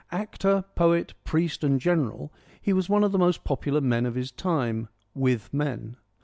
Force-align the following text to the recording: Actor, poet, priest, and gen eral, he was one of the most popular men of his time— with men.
Actor, 0.11 0.63
poet, 0.73 1.13
priest, 1.25 1.63
and 1.63 1.79
gen 1.79 2.05
eral, 2.07 2.31
he 2.59 2.73
was 2.73 2.89
one 2.89 3.03
of 3.03 3.11
the 3.11 3.19
most 3.19 3.43
popular 3.43 3.81
men 3.81 4.07
of 4.07 4.15
his 4.15 4.31
time— 4.31 4.87
with 5.25 5.53
men. 5.53 5.95